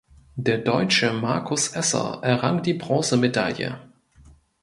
Der 0.35 0.57
Deutsche 0.57 1.13
Markus 1.13 1.73
Esser 1.75 2.21
errang 2.23 2.63
die 2.63 2.73
Bronzemedaille. 2.73 3.79